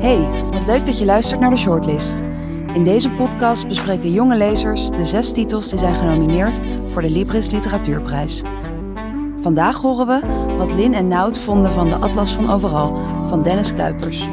[0.00, 2.20] Hey, wat leuk dat je luistert naar de Shortlist.
[2.74, 7.50] In deze podcast bespreken jonge lezers de zes titels die zijn genomineerd voor de Libris
[7.50, 8.42] Literatuurprijs.
[9.40, 12.96] Vandaag horen we wat Lin en Nout vonden van de Atlas van Overal
[13.28, 14.28] van Dennis Kuipers.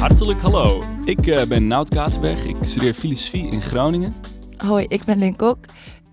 [0.00, 2.44] Hartelijk hallo, ik eh, ben Nout Katerberg.
[2.44, 4.14] Ik studeer filosofie in Groningen.
[4.56, 5.58] Hoi, ik ben Lin Kok.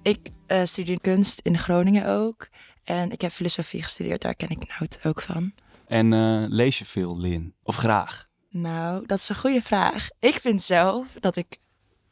[0.02, 2.50] Ik uh, studeer kunst in Groningen ook.
[2.90, 5.54] En ik heb filosofie gestudeerd, daar ken ik Nout ook van.
[5.88, 7.54] En uh, lees je veel, Lin?
[7.64, 8.28] Of graag?
[8.50, 10.10] Nou, dat is een goede vraag.
[10.20, 11.58] Ik vind zelf dat ik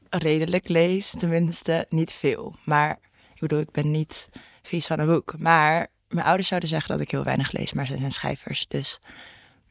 [0.09, 2.55] redelijk lees, tenminste niet veel.
[2.63, 2.99] Maar
[3.33, 4.29] ik bedoel, ik ben niet
[4.61, 5.37] vies van een boek.
[5.37, 8.67] Maar mijn ouders zouden zeggen dat ik heel weinig lees, maar ze zijn schrijvers.
[8.67, 8.99] Dus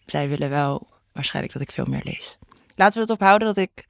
[0.07, 2.39] zij willen wel waarschijnlijk dat ik veel meer lees.
[2.75, 3.87] Laten we het ophouden dat ik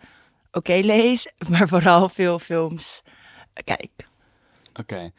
[0.51, 3.03] oké lees, maar vooral veel films
[3.65, 3.91] kijk.
[4.75, 5.13] Oké.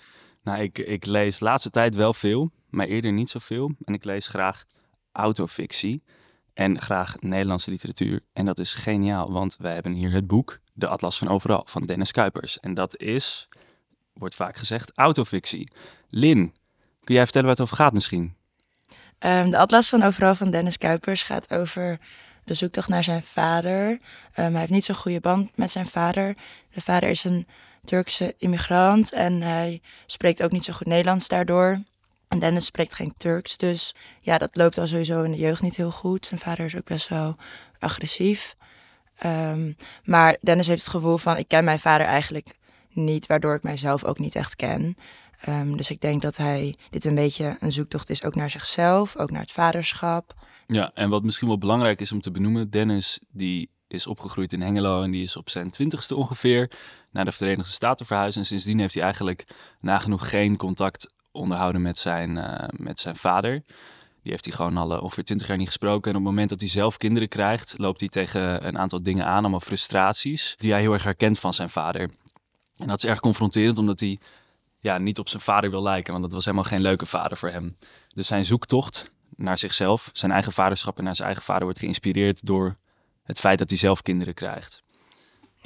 [0.48, 3.72] Nou, ik, ik lees laatste tijd wel veel, maar eerder niet zoveel.
[3.86, 4.66] En ik lees graag
[5.12, 6.04] autofictie
[6.54, 8.22] en graag Nederlandse literatuur.
[8.34, 11.86] En dat is geniaal, want wij hebben hier het boek De Atlas van Overal van
[11.86, 12.60] Dennis Kuipers.
[12.60, 13.50] En dat is,
[14.14, 15.72] wordt vaak gezegd, autofictie.
[16.10, 16.56] Lin,
[17.04, 18.36] kun jij vertellen waar het over gaat misschien?
[19.20, 22.00] Um, de Atlas van Overal van Dennis Kuipers gaat over
[22.44, 23.90] de zoektocht naar zijn vader.
[23.90, 24.00] Um,
[24.34, 26.38] hij heeft niet zo'n goede band met zijn vader.
[26.74, 27.48] De vader is een
[27.88, 31.84] Turkse immigrant en hij spreekt ook niet zo goed Nederlands daardoor.
[32.28, 35.76] En Dennis spreekt geen Turks, dus ja, dat loopt al sowieso in de jeugd niet
[35.76, 36.26] heel goed.
[36.26, 37.36] Zijn vader is ook best wel
[37.80, 38.56] agressief.
[39.26, 42.56] Um, maar Dennis heeft het gevoel van, ik ken mijn vader eigenlijk
[42.90, 44.98] niet, waardoor ik mijzelf ook niet echt ken.
[45.50, 49.16] Um, dus ik denk dat hij dit een beetje een zoektocht is, ook naar zichzelf,
[49.16, 50.34] ook naar het vaderschap.
[50.68, 54.62] Ja, en wat misschien wel belangrijk is om te benoemen, Dennis die is opgegroeid in
[54.62, 56.72] Hengelo en die is op zijn twintigste ongeveer
[57.12, 58.38] naar de Verenigde Staten verhuisd.
[58.38, 59.46] En sindsdien heeft hij eigenlijk
[59.80, 63.64] nagenoeg geen contact onderhouden met zijn, uh, met zijn vader.
[64.22, 66.12] Die heeft hij gewoon al uh, ongeveer twintig jaar niet gesproken.
[66.12, 69.26] En op het moment dat hij zelf kinderen krijgt, loopt hij tegen een aantal dingen
[69.26, 72.10] aan, allemaal frustraties, die hij heel erg herkent van zijn vader.
[72.78, 74.20] En dat is erg confronterend, omdat hij
[74.80, 77.50] ja, niet op zijn vader wil lijken, want dat was helemaal geen leuke vader voor
[77.50, 77.78] hem.
[78.14, 82.46] Dus zijn zoektocht naar zichzelf, zijn eigen vaderschap en naar zijn eigen vader wordt geïnspireerd
[82.46, 82.78] door
[83.24, 84.82] het feit dat hij zelf kinderen krijgt.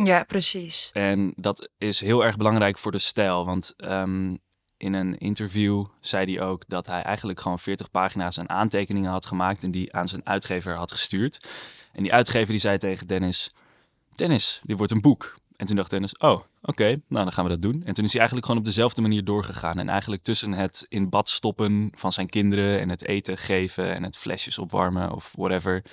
[0.03, 0.89] Ja, precies.
[0.93, 4.39] En dat is heel erg belangrijk voor de stijl, want um,
[4.77, 9.25] in een interview zei hij ook dat hij eigenlijk gewoon 40 pagina's aan aantekeningen had
[9.25, 11.47] gemaakt en die aan zijn uitgever had gestuurd.
[11.93, 13.51] En die uitgever die zei tegen Dennis,
[14.15, 15.39] Dennis, dit wordt een boek.
[15.55, 17.83] En toen dacht Dennis, oh, oké, nou dan gaan we dat doen.
[17.83, 19.79] En toen is hij eigenlijk gewoon op dezelfde manier doorgegaan.
[19.79, 24.03] En eigenlijk tussen het in bad stoppen van zijn kinderen en het eten geven en
[24.03, 25.83] het flesjes opwarmen of whatever,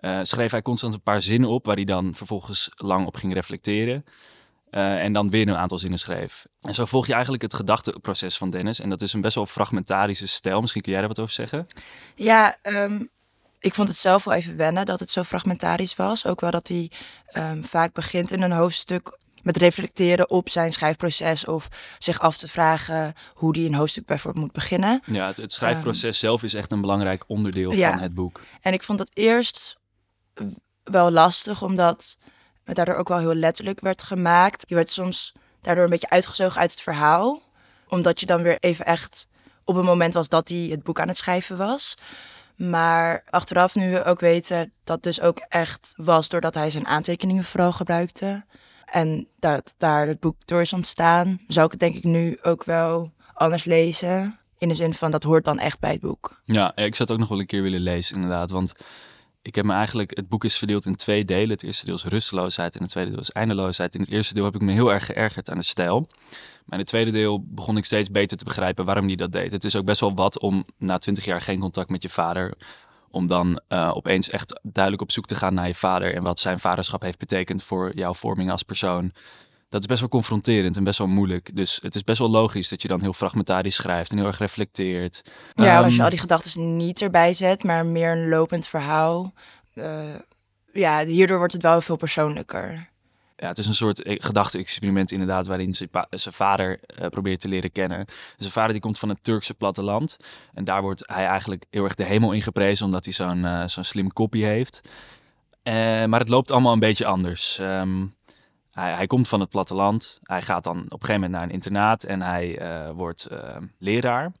[0.00, 3.34] uh, schreef hij constant een paar zinnen op waar hij dan vervolgens lang op ging
[3.34, 4.04] reflecteren.
[4.70, 6.46] Uh, en dan weer een aantal zinnen schreef.
[6.60, 8.80] En zo volg je eigenlijk het gedachteproces van Dennis.
[8.80, 10.60] En dat is een best wel fragmentarische stijl.
[10.60, 11.66] Misschien kun jij daar wat over zeggen?
[12.14, 13.10] Ja, um,
[13.58, 16.26] ik vond het zelf wel even wennen dat het zo fragmentarisch was.
[16.26, 16.90] Ook wel dat hij
[17.32, 22.48] um, vaak begint in een hoofdstuk met reflecteren op zijn schrijfproces of zich af te
[22.48, 25.02] vragen hoe die een hoofdstuk bijvoorbeeld moet beginnen.
[25.04, 27.90] Ja, het, het schrijfproces um, zelf is echt een belangrijk onderdeel ja.
[27.90, 28.40] van het boek.
[28.60, 29.77] En ik vond dat eerst
[30.82, 32.16] wel lastig, omdat
[32.64, 34.64] het daardoor ook wel heel letterlijk werd gemaakt.
[34.66, 37.42] Je werd soms daardoor een beetje uitgezogen uit het verhaal,
[37.88, 39.28] omdat je dan weer even echt
[39.64, 41.96] op een moment was dat hij het boek aan het schrijven was.
[42.56, 47.44] Maar achteraf, nu we ook weten dat dus ook echt was doordat hij zijn aantekeningen
[47.44, 48.44] vooral gebruikte.
[48.84, 52.64] En dat daar het boek door is ontstaan, zou ik het denk ik nu ook
[52.64, 54.38] wel anders lezen.
[54.58, 56.40] In de zin van dat hoort dan echt bij het boek.
[56.44, 58.50] Ja, ik zou het ook nog wel een keer willen lezen, inderdaad.
[58.50, 58.72] Want
[59.42, 61.50] ik heb me eigenlijk, het boek is verdeeld in twee delen.
[61.50, 63.94] Het eerste deel is rusteloosheid en het tweede deel is eindeloosheid.
[63.94, 66.08] In het eerste deel heb ik me heel erg geërgerd aan de stijl.
[66.64, 69.52] Maar in het tweede deel begon ik steeds beter te begrijpen waarom hij dat deed.
[69.52, 72.54] Het is ook best wel wat om na twintig jaar geen contact met je vader,
[73.10, 76.40] om dan uh, opeens echt duidelijk op zoek te gaan naar je vader en wat
[76.40, 79.12] zijn vaderschap heeft betekend voor jouw vorming als persoon.
[79.68, 81.56] Dat is best wel confronterend en best wel moeilijk.
[81.56, 84.38] Dus het is best wel logisch dat je dan heel fragmentarisch schrijft en heel erg
[84.38, 85.22] reflecteert.
[85.54, 89.32] Ja, um, als je al die gedachten niet erbij zet, maar meer een lopend verhaal.
[89.74, 89.84] Uh,
[90.72, 92.88] ja, hierdoor wordt het wel veel persoonlijker.
[93.36, 98.04] Ja, het is een soort gedachte-experiment inderdaad, waarin zijn, vader uh, probeert te leren kennen.
[98.36, 100.16] Zijn vader die komt van het Turkse platteland.
[100.54, 103.66] En daar wordt hij eigenlijk heel erg de hemel in geprezen, omdat hij zo'n uh,
[103.66, 104.80] zo'n slim kopie heeft.
[106.08, 107.58] Maar het loopt allemaal een beetje anders.
[107.60, 108.16] Um,
[108.78, 110.18] hij, hij, komt van het platteland.
[110.22, 113.56] Hij gaat dan op een gegeven moment naar een internaat en hij uh, wordt uh,
[113.78, 114.32] leraar.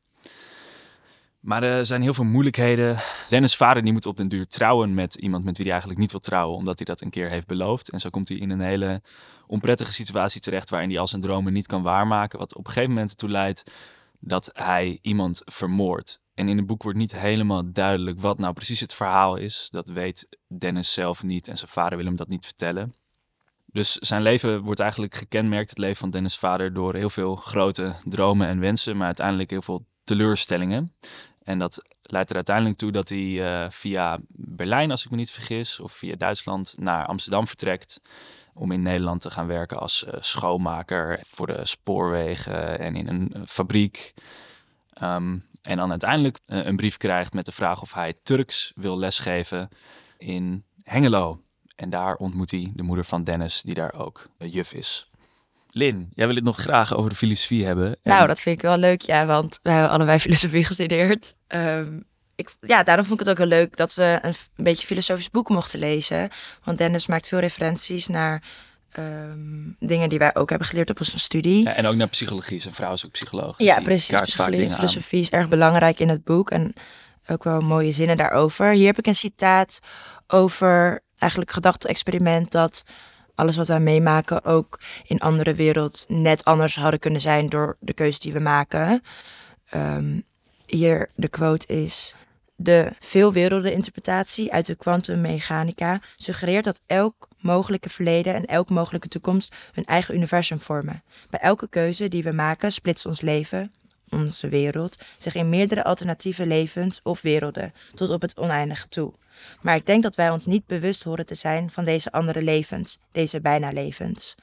[1.40, 2.96] Maar er zijn heel veel moeilijkheden.
[3.28, 6.10] Dennis' vader die moet op den duur trouwen met iemand met wie hij eigenlijk niet
[6.10, 7.90] wil trouwen, omdat hij dat een keer heeft beloofd.
[7.90, 9.02] En zo komt hij in een hele
[9.46, 12.38] onprettige situatie terecht waarin hij al zijn dromen niet kan waarmaken.
[12.38, 13.62] Wat op een gegeven moment ertoe leidt
[14.20, 16.20] dat hij iemand vermoordt.
[16.34, 19.68] En in het boek wordt niet helemaal duidelijk wat nou precies het verhaal is.
[19.70, 22.94] Dat weet Dennis zelf niet en zijn vader wil hem dat niet vertellen.
[23.72, 27.94] Dus zijn leven wordt eigenlijk gekenmerkt, het leven van Dennis' vader, door heel veel grote
[28.04, 30.94] dromen en wensen, maar uiteindelijk heel veel teleurstellingen.
[31.42, 35.30] En dat leidt er uiteindelijk toe dat hij eh, via Berlijn, als ik me niet
[35.30, 38.00] vergis, of via Duitsland naar Amsterdam vertrekt.
[38.54, 43.32] Om in Nederland te gaan werken als uh, schoonmaker voor de spoorwegen en in een
[43.36, 44.14] uh, fabriek.
[45.02, 49.68] Um, en dan uiteindelijk een brief krijgt met de vraag of hij Turks wil lesgeven
[50.18, 51.40] in Hengelo.
[51.78, 55.10] En daar ontmoet hij de moeder van Dennis, die daar ook juf is.
[55.70, 57.96] Lin, jij wil het nog graag over de filosofie hebben.
[58.02, 61.34] Nou, dat vind ik wel leuk, ja, want we hebben allebei filosofie gestudeerd.
[61.48, 62.04] Um,
[62.34, 65.30] ik, ja, daarom vond ik het ook heel leuk dat we een, een, beetje filosofisch
[65.30, 66.28] boek mochten lezen.
[66.64, 68.42] Want Dennis maakt veel referenties naar
[68.98, 71.62] um, dingen die wij ook hebben geleerd op onze studie.
[71.62, 72.60] Ja, en ook naar psychologie.
[72.60, 73.56] Zijn vrouw is ook psycholoog.
[73.56, 74.20] Dus ja, precies.
[74.20, 76.50] Psychologie, filosofie is erg belangrijk in het boek.
[76.50, 76.72] En
[77.26, 78.70] ook wel mooie zinnen daarover.
[78.70, 79.78] Hier heb ik een citaat
[80.26, 82.84] over eigenlijk gedachte-experiment dat
[83.34, 87.92] alles wat wij meemaken ook in andere wereld net anders hadden kunnen zijn door de
[87.92, 89.02] keuze die we maken.
[89.74, 90.24] Um,
[90.66, 92.14] hier de quote is:
[92.56, 99.84] De veelwerelden-interpretatie uit de kwantummechanica suggereert dat elk mogelijke verleden en elk mogelijke toekomst hun
[99.84, 101.02] eigen universum vormen.
[101.30, 103.72] Bij elke keuze die we maken splitst ons leven,
[104.10, 109.12] onze wereld, zich in meerdere alternatieve levens of werelden tot op het oneindige toe.
[109.60, 112.98] Maar ik denk dat wij ons niet bewust horen te zijn van deze andere levens,
[113.12, 114.34] deze bijna levens.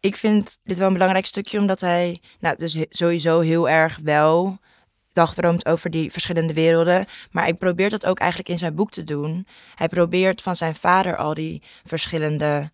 [0.00, 4.58] Ik vind dit wel een belangrijk stukje, omdat hij nou, dus sowieso heel erg wel
[5.12, 7.06] dagdroomt over die verschillende werelden.
[7.30, 9.46] Maar hij probeert dat ook eigenlijk in zijn boek te doen.
[9.74, 12.70] Hij probeert van zijn vader al die verschillende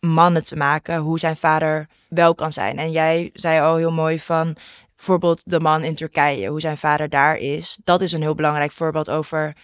[0.00, 2.78] mannen te maken, hoe zijn vader wel kan zijn.
[2.78, 4.56] En jij zei al heel mooi van
[4.96, 7.78] bijvoorbeeld de man in Turkije, hoe zijn vader daar is.
[7.84, 9.56] Dat is een heel belangrijk voorbeeld over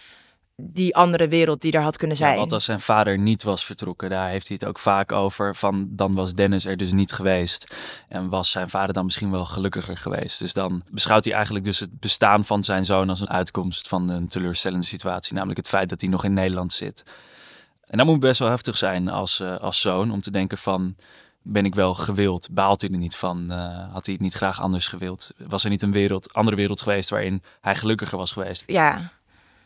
[0.55, 2.31] die andere wereld die er had kunnen zijn.
[2.31, 5.55] Ja, want als zijn vader niet was vertrokken, daar heeft hij het ook vaak over.
[5.55, 7.75] Van dan was Dennis er dus niet geweest.
[8.07, 10.39] En was zijn vader dan misschien wel gelukkiger geweest.
[10.39, 14.09] Dus dan beschouwt hij eigenlijk dus het bestaan van zijn zoon als een uitkomst van
[14.09, 15.33] een teleurstellende situatie.
[15.33, 17.03] Namelijk het feit dat hij nog in Nederland zit.
[17.87, 20.95] En dat moet best wel heftig zijn als, uh, als zoon om te denken van
[21.41, 22.47] ben ik wel gewild?
[22.51, 23.45] Baalt hij er niet van?
[23.51, 25.31] Uh, had hij het niet graag anders gewild?
[25.37, 28.63] Was er niet een wereld, andere wereld geweest waarin hij gelukkiger was geweest?
[28.67, 29.11] Ja,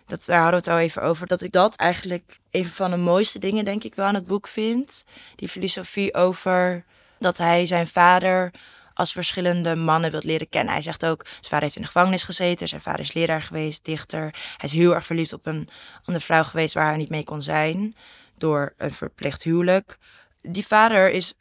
[0.08, 1.28] dat, daar hadden we het al even over.
[1.28, 4.48] Dat ik dat eigenlijk een van de mooiste dingen, denk ik wel, aan het boek
[4.48, 5.06] vind.
[5.36, 6.86] Die filosofie over
[7.20, 8.52] dat hij zijn vader
[8.94, 10.74] als verschillende mannen wilt leren kennen.
[10.74, 12.68] Hij zegt ook, zijn vader heeft in de gevangenis gezeten.
[12.68, 14.22] Zijn vader is leraar geweest, dichter.
[14.58, 15.70] Hij is heel erg verliefd op een
[16.04, 17.96] andere vrouw geweest waar hij niet mee kon zijn.
[18.38, 19.98] Door een verplicht huwelijk.
[20.42, 21.34] Die vader is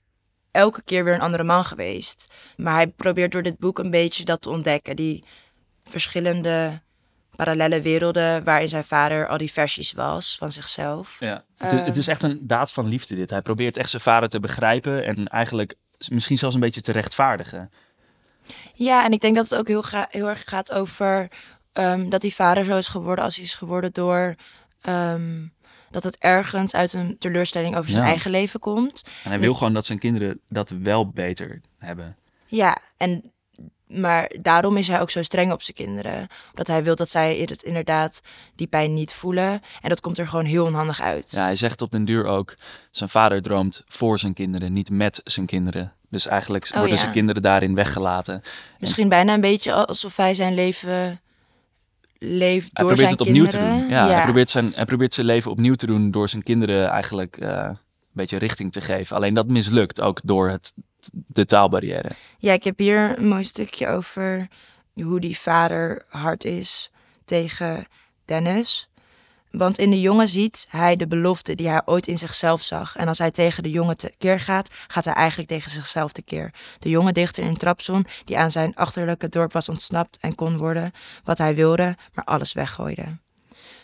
[0.50, 2.28] elke keer weer een andere man geweest.
[2.56, 4.96] Maar hij probeert door dit boek een beetje dat te ontdekken.
[4.96, 5.24] Die
[5.84, 6.80] verschillende
[7.37, 11.17] parallele werelden waarin zijn vader al die versies was van zichzelf.
[11.21, 11.44] Ja.
[11.56, 13.31] het, het, is echt een daad van liefde dit.
[13.31, 15.75] Hij probeert echt zijn vader te begrijpen en eigenlijk
[16.09, 17.71] misschien zelfs een beetje te rechtvaardigen.
[18.75, 21.29] Ja, en ik denk dat het ook heel, heel erg gaat over
[21.73, 24.35] um, dat die vader zo is geworden als hij is geworden door
[24.88, 25.55] um,
[25.91, 29.05] dat het ergens uit een teleurstelling over zijn eigen leven komt.
[29.25, 32.16] En hij wil gewoon dat zijn kinderen dat wel beter hebben.
[32.47, 33.33] Ja, en
[33.87, 36.28] maar daarom is hij ook zo streng op zijn kinderen.
[36.50, 38.21] Omdat hij wil dat zij het inderdaad
[38.55, 39.62] die pijn niet voelen.
[39.81, 41.31] En dat komt er gewoon heel onhandig uit.
[41.31, 42.57] Ja, hij zegt op den duur ook...
[42.90, 45.93] zijn vader droomt voor zijn kinderen, niet met zijn kinderen.
[46.11, 48.43] Dus eigenlijk oh, worden zijn kinderen daarin weggelaten.
[48.78, 51.21] Misschien bijna een beetje alsof hij zijn leven
[52.19, 53.88] leeft door hij probeert het opnieuw te doen.
[53.88, 57.40] Ja, Hij, probeert zijn, hij probeert zijn leven opnieuw te doen door zijn kinderen eigenlijk
[57.40, 57.78] uh, een
[58.12, 59.16] beetje richting te geven.
[59.16, 60.75] Alleen dat mislukt ook door het
[61.11, 62.11] de taalbarrière.
[62.38, 64.49] Ja, ik heb hier een mooi stukje over
[64.93, 66.91] hoe die vader hard is
[67.25, 67.87] tegen
[68.25, 68.88] Dennis.
[69.50, 72.97] Want in de jongen ziet hij de belofte die hij ooit in zichzelf zag.
[72.97, 76.50] En als hij tegen de jongen tekeer gaat, gaat hij eigenlijk tegen zichzelf tekeer.
[76.79, 80.93] De jonge dichter in Trapson, die aan zijn achterlijke dorp was ontsnapt en kon worden
[81.25, 83.17] wat hij wilde, maar alles weggooide.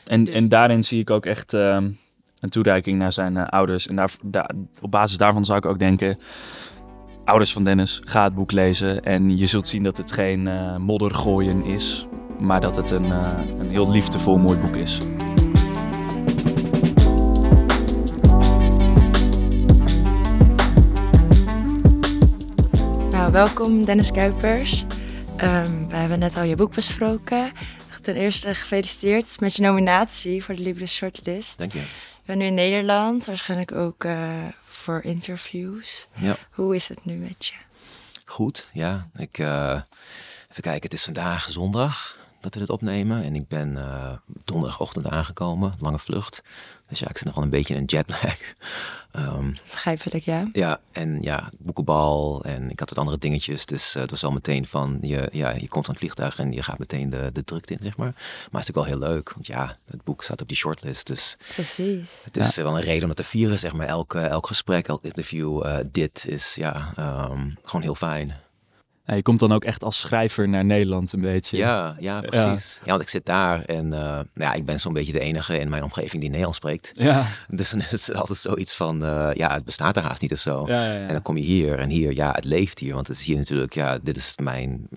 [0.04, 1.76] En, en daarin zie ik ook echt uh,
[2.40, 3.87] een toereiking naar zijn uh, ouders.
[3.87, 4.50] En daar, daar,
[4.81, 6.19] op basis daarvan zou ik ook denken
[7.24, 10.76] ouders van Dennis, ga het boek lezen en je zult zien dat het geen uh,
[10.76, 12.06] moddergooien is,
[12.38, 14.98] maar dat het een, uh, een heel liefdevol mooi boek is.
[23.10, 24.84] Nou, welkom Dennis Kuipers.
[25.42, 27.52] Um, we hebben net al je boek besproken.
[28.02, 31.58] Ten eerste gefeliciteerd met je nominatie voor de Libris Shortlist.
[31.58, 31.82] Dank je.
[32.32, 36.08] Ben nu in Nederland, waarschijnlijk ook uh, voor interviews.
[36.14, 36.36] Ja.
[36.50, 37.52] Hoe is het nu met je?
[38.24, 39.08] Goed, ja.
[39.16, 39.80] Ik, uh,
[40.50, 42.16] even kijken, het is vandaag zondag.
[42.40, 43.24] dat we dit opnemen.
[43.24, 44.12] En ik ben uh,
[44.44, 46.42] donderdagochtend aangekomen, lange vlucht.
[46.92, 48.37] Dus ja, ik zit nog wel een beetje in een jetlag.
[49.12, 50.49] Um, Begrijpelijk, ja.
[50.52, 53.66] Ja, en ja, boekenbal en ik had wat andere dingetjes.
[53.66, 56.52] Dus uh, het was al meteen van, je, ja, je komt aan het vliegtuig en
[56.52, 58.12] je gaat meteen de, de drukte in, zeg maar.
[58.50, 61.06] Maar het is ook wel heel leuk, want ja, het boek staat op die shortlist.
[61.06, 62.11] Dus Precies.
[62.25, 63.87] Het is wel een reden om het te vieren, zeg maar.
[63.87, 66.92] Elk, elk gesprek, elk interview, uh, dit is ja,
[67.30, 68.34] um, gewoon heel fijn.
[69.14, 71.57] Je komt dan ook echt als schrijver naar Nederland een beetje.
[71.57, 72.81] Ja, ja precies.
[72.85, 75.59] Ja, want ik zit daar en uh, nou ja, ik ben zo'n beetje de enige
[75.59, 76.90] in mijn omgeving die Nederlands spreekt.
[76.95, 77.26] Ja.
[77.49, 80.38] Dus dan is het altijd zoiets van, uh, ja, het bestaat er haast niet of
[80.38, 80.64] zo.
[80.66, 81.07] Ja, ja, ja.
[81.07, 82.95] En dan kom je hier en hier, ja, het leeft hier.
[82.95, 84.88] Want het is hier natuurlijk, ja, dit is mijn,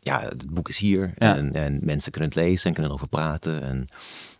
[0.00, 1.12] ja, het boek is hier.
[1.16, 3.62] En, en mensen kunnen het lezen en kunnen erover praten.
[3.62, 3.86] En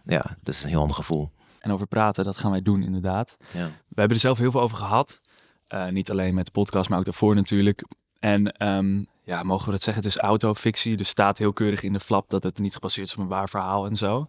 [0.04, 1.30] ja, dat is een heel ander gevoel.
[1.60, 3.36] En over praten, dat gaan wij doen inderdaad.
[3.52, 3.66] Ja.
[3.66, 5.20] We hebben er zelf heel veel over gehad.
[5.68, 7.84] Uh, niet alleen met de podcast, maar ook daarvoor natuurlijk.
[8.24, 10.02] En um, ja, mogen we dat zeggen?
[10.02, 10.96] Het is autofictie.
[10.96, 13.48] Dus staat heel keurig in de flap dat het niet gebaseerd is op een waar
[13.48, 14.26] verhaal en zo.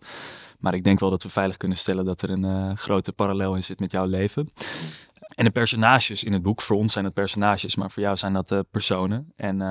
[0.60, 3.56] Maar ik denk wel dat we veilig kunnen stellen dat er een uh, grote parallel
[3.56, 4.50] in zit met jouw leven.
[5.36, 8.34] En de personages in het boek, voor ons zijn het personages, maar voor jou zijn
[8.34, 9.34] dat uh, personen.
[9.36, 9.68] En uh,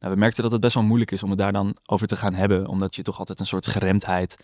[0.00, 2.16] nou, we merkten dat het best wel moeilijk is om het daar dan over te
[2.16, 4.36] gaan hebben, omdat je toch altijd een soort geremdheid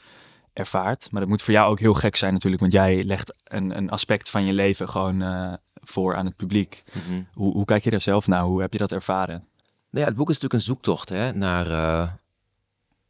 [0.54, 1.08] ervaart.
[1.10, 3.90] Maar dat moet voor jou ook heel gek zijn natuurlijk, want jij legt een, een
[3.90, 6.82] aspect van je leven gewoon uh, voor aan het publiek.
[6.92, 7.26] Mm -hmm.
[7.32, 8.42] hoe, hoe, kijk je daar zelf naar?
[8.42, 9.46] Hoe heb je dat ervaren?
[9.90, 12.10] Nou ja, het boek is natuurlijk een zoektocht hè, naar, uh,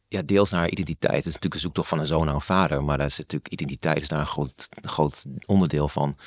[0.07, 1.15] ja, deels naar identiteit.
[1.15, 3.51] Het is natuurlijk een zoektocht van een zoon naar een vader, maar daar is natuurlijk
[3.51, 6.17] identiteit is daar een groot, groot onderdeel van.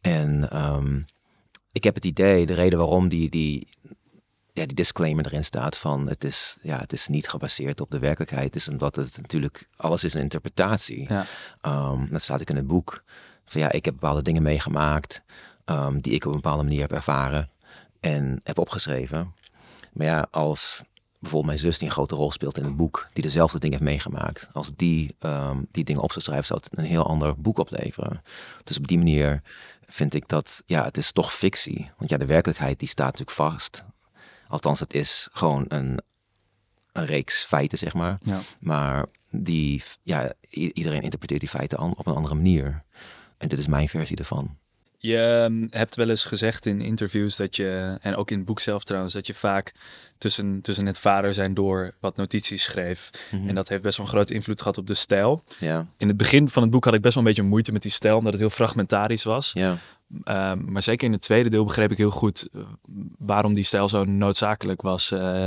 [0.00, 1.04] En um,
[1.72, 3.68] ik heb het idee, de reden waarom die, die,
[4.54, 7.98] ja, die disclaimer erin staat van het is, ja, het is niet gebaseerd op de
[7.98, 8.44] werkelijkheid.
[8.44, 11.06] Het is omdat het natuurlijk, alles is een interpretatie.
[11.08, 11.26] Ja.
[11.90, 13.04] Um, dat staat ook in het boek.
[13.44, 15.22] Van ja, ik heb bepaalde dingen meegemaakt
[15.64, 17.50] um, die ik op een bepaalde manier heb ervaren
[18.00, 19.34] en heb opgeschreven.
[19.92, 20.82] Maar ja, als
[21.18, 23.90] bijvoorbeeld mijn zus die een grote rol speelt in het boek, die dezelfde dingen heeft
[23.90, 27.58] meegemaakt, als die um, die dingen op zou schrijven, zou het een heel ander boek
[27.58, 28.22] opleveren.
[28.64, 29.42] Dus op die manier
[29.86, 31.90] vind ik dat, ja, het is toch fictie.
[31.98, 33.84] Want ja, de werkelijkheid die staat natuurlijk vast.
[34.48, 36.00] Althans, het is gewoon een,
[36.92, 38.18] een reeks feiten, zeg maar.
[38.22, 38.40] Ja.
[38.58, 42.82] Maar die, ja, iedereen interpreteert die feiten op een andere manier.
[43.38, 44.56] En dit is mijn versie ervan.
[44.98, 48.60] Je um, hebt wel eens gezegd in interviews dat je, en ook in het boek
[48.60, 49.72] zelf trouwens, dat je vaak
[50.18, 53.10] tussen, tussen het vader zijn door wat notities schreef.
[53.30, 53.48] Mhm.
[53.48, 55.44] En dat heeft best wel een grote invloed gehad op de stijl.
[55.58, 55.86] Ja.
[55.96, 57.90] In het begin van het boek had ik best wel een beetje moeite met die
[57.90, 59.50] stijl, omdat het heel fragmentarisch was.
[59.52, 59.78] Ja.
[60.24, 62.62] Um, maar zeker in het tweede deel begreep ik heel goed uh,
[63.18, 65.10] waarom die stijl zo noodzakelijk was.
[65.10, 65.46] Uh,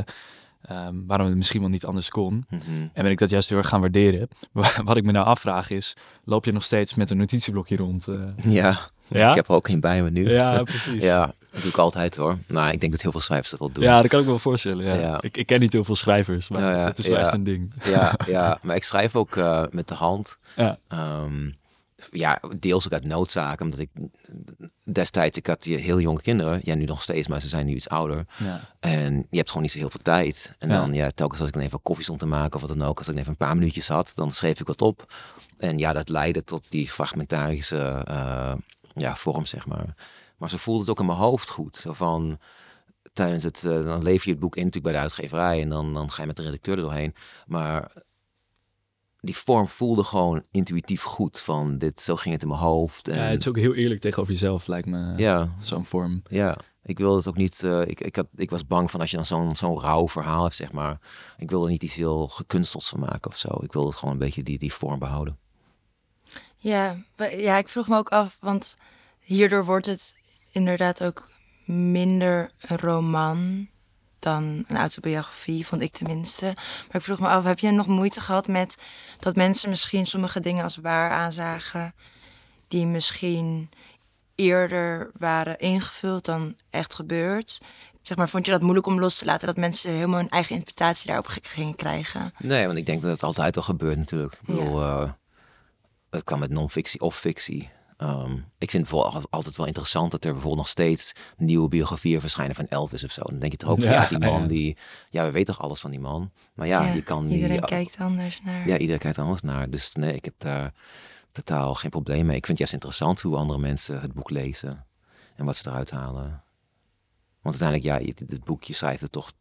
[0.71, 2.33] Um, waarom het misschien wel niet anders kon.
[2.33, 2.89] Mm -hmm.
[2.93, 4.29] En ben ik dat juist heel erg gaan waarderen.
[4.85, 8.07] Wat ik me nou afvraag is, loop je nog steeds met een notitieblokje rond?
[8.07, 8.21] Uh...
[8.43, 10.29] Ja, ja, ik heb er ook een bij me nu.
[10.29, 11.03] Ja, precies.
[11.03, 12.37] ja, dat doe ik altijd hoor.
[12.47, 13.83] Nou, ik denk dat heel veel schrijvers dat wel doen.
[13.83, 14.85] Ja, dat kan ik me wel voorstellen.
[14.85, 14.93] Ja.
[14.93, 15.21] Ja.
[15.21, 17.73] Ik, ik, ken niet heel veel schrijvers, maar het is wel echt een ding.
[17.83, 19.35] Ja, ja, maar ik schrijf ook
[19.71, 20.37] met de hand.
[20.55, 20.77] Ja.
[21.23, 21.55] Um,
[22.11, 23.89] ja, deels ook uit noodzaak, omdat ik
[24.83, 27.89] destijds, ik had heel jonge kinderen, ja nu nog steeds, maar ze zijn nu iets
[27.89, 28.25] ouder.
[28.37, 28.61] Ja.
[28.79, 30.53] En je hebt gewoon niet zo heel veel tijd.
[30.59, 30.79] En Ja.
[30.79, 32.97] dan, ja, telkens als ik dan even koffie stond te maken of wat dan ook,
[32.97, 35.13] als ik even een paar minuutjes had, dan schreef ik wat op.
[35.57, 38.53] En ja, dat leidde tot die fragmentarische uh,
[38.95, 39.95] ja, vorm, zeg maar.
[40.37, 41.75] Maar ze voelde het ook in mijn hoofd goed.
[41.75, 42.39] Zo van,
[43.13, 45.93] tijdens het, uh, dan lever je het boek in natuurlijk bij de uitgeverij en dan,
[45.93, 47.15] dan ga je met de redacteur er doorheen.
[47.45, 47.91] Maar
[49.19, 51.39] die vorm voelde gewoon intuïtief goed.
[51.39, 53.07] Van dit, zo ging het in mijn hoofd.
[53.07, 56.21] En, Ja, het is ook heel eerlijk tegenover jezelf, lijkt me, ja, zo'n vorm.
[56.29, 56.57] ja.
[56.83, 57.61] Ik wilde het ook niet.
[57.63, 60.43] Uh, ik, ik, had, ik was bang van als je dan zo'n zo'n rauw verhaal
[60.43, 60.99] hebt, zeg maar.
[61.37, 63.47] Ik wilde er niet iets heel gekunstelds van maken of zo.
[63.61, 65.37] Ik wilde het gewoon een beetje die, die vorm behouden.
[66.57, 66.97] Ja,
[67.31, 68.75] ja, ik vroeg me ook af, want
[69.19, 70.15] hierdoor wordt het
[70.51, 71.29] inderdaad ook
[71.65, 73.67] minder een roman
[74.19, 76.45] dan een autobiografie, vond ik tenminste.
[76.55, 78.77] Maar ik vroeg me af, heb je nog moeite gehad met
[79.19, 81.93] dat mensen misschien sommige dingen als waar aanzagen,
[82.67, 83.69] die misschien
[84.35, 87.59] eerder waren ingevuld dan echt gebeurd?
[88.01, 90.55] Zeg maar, vond je dat moeilijk om los te laten, dat mensen helemaal hun eigen
[90.55, 92.33] interpretatie daarop gingen krijgen?
[92.37, 94.33] Nee, want ik denk dat het altijd al gebeurt natuurlijk.
[94.33, 95.11] Ik bedoel, eh,
[96.09, 97.69] het kan met non-fictie of fictie.
[97.97, 102.55] Um, ik vind het altijd wel interessant dat er bijvoorbeeld nog steeds nieuwe biografieën verschijnen
[102.55, 103.21] van Elvis of zo.
[103.21, 104.47] Dan denk je toch ook van Ja, ja, die man ja.
[104.47, 104.77] die,
[105.09, 106.31] ja, we weten toch alles van die man.
[106.53, 108.67] Maar ja, je kan iedereen die, kijkt anders naar.
[108.67, 109.69] Ja, iedereen kijkt er anders naar.
[109.69, 110.73] Dus nee, ik heb daar
[111.31, 112.37] totaal geen probleem mee.
[112.37, 114.85] Ik vind het juist interessant hoe andere mensen het boek lezen
[115.35, 116.43] en wat ze eruit halen.
[117.41, 119.31] Want uiteindelijk, ja, dit boek, je schrijft het toch,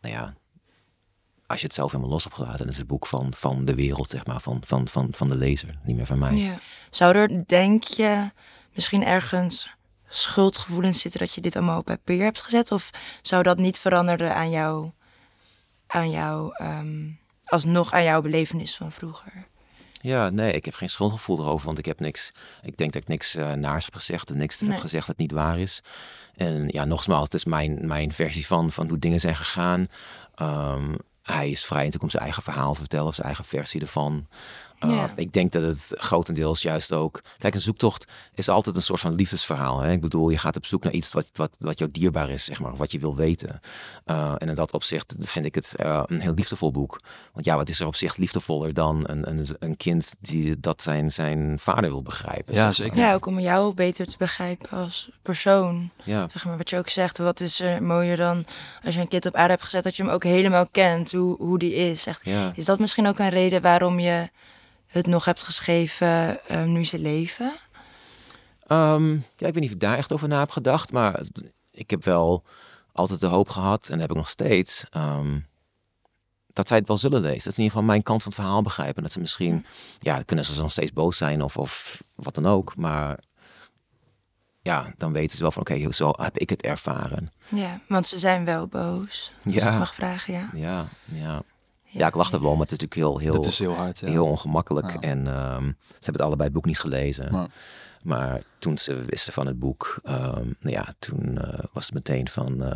[0.00, 0.34] nou ja,
[1.50, 4.08] als je het zelf helemaal los hebt gelaten, is het boek van, van de wereld,
[4.08, 6.34] zeg maar, van, van, van, van de lezer, niet meer van mij.
[6.34, 6.58] Ja.
[6.90, 8.30] Zou er, denk je,
[8.74, 9.68] misschien ergens
[10.08, 12.72] schuldgevoelens zitten dat je dit allemaal op papier hebt gezet?
[12.72, 12.90] Of
[13.22, 14.94] zou dat niet veranderen aan jouw,
[15.86, 17.08] aan jouw ehm,
[17.44, 19.48] alsnog aan jouw belevenis van vroeger?
[20.02, 22.32] Ja, nee, ik heb geen schuldgevoel erover, want ik heb niks.
[22.62, 24.70] Ik denk dat ik niks uh, naars heb gezegd en niks Nee.
[24.70, 25.82] heb gezegd dat niet waar is.
[26.36, 29.88] En ja, nogmaals, het is mijn, mijn versie van, van hoe dingen zijn gegaan.
[30.34, 30.94] Ehm,
[31.30, 34.26] hij is vrij natuurlijk om zijn eigen verhaal te vertellen zijn eigen versie ervan.
[34.84, 35.12] Uh, Ja.
[35.16, 37.20] Ik denk dat het grotendeels juist ook.
[37.38, 39.80] Kijk, een zoektocht is altijd een soort van liefdesverhaal.
[39.80, 39.90] Hè?
[39.92, 42.60] Ik bedoel, je gaat op zoek naar iets wat, wat, wat jou dierbaar is, zeg
[42.60, 43.60] maar, of wat je wil weten.
[44.06, 47.00] Uh, en in dat opzicht vind ik het uh, een heel liefdevol boek.
[47.32, 50.82] Want ja, wat is er op zich liefdevoller dan een, een, een kind die dat
[50.82, 52.54] zijn, zijn vader wil begrijpen?
[52.54, 52.74] Ja, zeg maar.
[52.74, 52.98] zeker.
[52.98, 55.90] Ja, ook om jou beter te begrijpen als persoon.
[56.04, 56.28] Ja.
[56.32, 58.44] Zeg maar wat je ook zegt, wat is er mooier dan
[58.84, 61.36] als je een kind op aarde hebt gezet, dat je hem ook helemaal kent, hoe,
[61.36, 62.06] hoe die is.
[62.06, 62.52] Echt, Ja.
[62.54, 64.28] Is dat misschien ook een reden waarom je
[64.90, 67.52] het nog hebt geschreven uh, nu ze leven?
[68.68, 71.20] Um, ja, ik weet niet of ik daar echt over na heb gedacht, maar
[71.70, 72.44] ik heb wel
[72.92, 75.46] altijd de hoop gehad, en heb ik nog steeds, um,
[76.52, 77.44] dat zij het wel zullen lezen.
[77.44, 79.02] Dat ze in ieder geval mijn kant van het verhaal begrijpen.
[79.02, 79.66] Dat ze misschien,
[79.98, 83.18] ja, kunnen ze nog steeds boos zijn of, of wat dan ook, maar
[84.62, 87.32] ja, dan weten ze wel van, oké, okay, zo heb ik het ervaren.
[87.48, 89.34] Ja, want ze zijn wel boos.
[89.44, 89.72] Als Ja.
[89.72, 90.50] ik mag vragen, ja.
[90.54, 91.42] Ja, ja.
[91.90, 93.98] Ja, ik lach er wel, maar het is natuurlijk heel, heel, Dat is heel hard.
[93.98, 94.08] Ja.
[94.08, 94.92] heel ongemakkelijk.
[94.92, 95.00] Ja.
[95.00, 97.32] En um, ze hebben het allebei het boek niet gelezen.
[97.32, 97.48] Maar-
[98.04, 100.14] Maar toen ze wisten van het boek, um,
[100.60, 102.68] nou ja, toen uh, was het meteen van uh,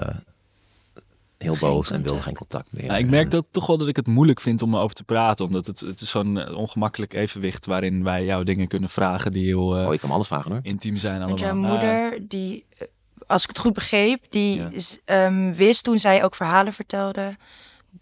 [1.39, 2.85] heel Geen boos en wilde geen contact meer.
[2.85, 5.45] Ja, ik merk dat toch wel dat ik het moeilijk vind om erover te praten.
[5.47, 9.45] Omdat het, het is zo'n eh, ongemakkelijk evenwicht waarin wij jou dingen kunnen vragen die
[9.45, 10.61] heel eh, Oh, ik kan alles vragen hoor.
[10.63, 11.29] intiem zijn allemaal.
[11.29, 12.87] Want jouw moeder, die, eh,
[13.27, 14.63] als ik het goed begreep, die
[15.05, 17.37] ehm, wist toen zij ook verhalen vertelde,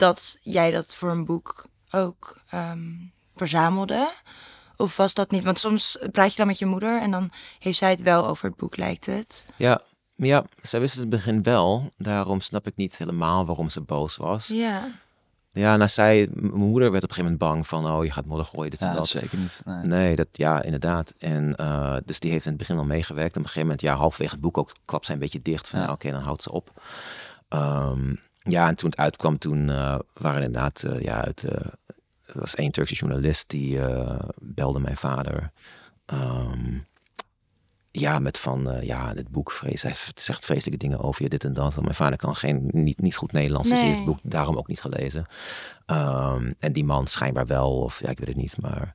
[0.02, 2.90] dat jij dat voor een boek ook ehm,
[3.36, 4.12] verzamelde.
[4.76, 5.44] Of was dat niet?
[5.44, 8.48] Want soms praat je dan met je moeder en dan heeft zij het wel over
[8.48, 9.46] het boek, lijkt het.
[9.56, 9.80] Ja,
[10.14, 11.88] maar ja, zij wist het in het begin wel.
[11.96, 14.46] Daarom snap ik niet helemaal waarom ze boos was.
[14.46, 15.00] Ja.
[15.52, 18.26] Ja, nou zij, mijn moeder werd op een gegeven moment bang van, oh, je gaat
[18.26, 19.02] modder gooien, dit en ja, dat.
[19.02, 19.60] dat zeker niet.
[19.64, 19.84] Nee.
[19.84, 21.14] Nee, dat, ja, inderdaad.
[21.18, 23.34] En uh, dus die heeft in het begin al meegewerkt.
[23.34, 25.68] En op een gegeven moment, ja, halverwege het boek ook, klapt zij een beetje dicht.
[25.68, 25.92] Van, Ja.
[25.92, 26.82] oké, dan houdt ze op.
[27.48, 32.54] Um, ja, en toen het uitkwam, toen uh, waren inderdaad, uh, ja, het, er was
[32.54, 33.80] één Turkse journalist die
[34.40, 35.50] belde mijn vader.
[36.06, 36.86] Um,
[37.90, 41.52] ja, met van, ja, dit boek, vrees, hij zegt vreselijke dingen over je, dit en
[41.52, 41.80] dat.
[41.80, 44.68] Mijn vader kan geen, niet, niet goed Nederlands, dus hij heeft het boek daarom ook
[44.68, 45.26] niet gelezen.
[45.86, 48.94] Um, en die man schijnbaar wel, of ja, ik weet het niet, maar...